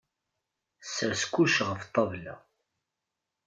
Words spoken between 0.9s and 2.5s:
Sers kullec ɣef ṭṭabla!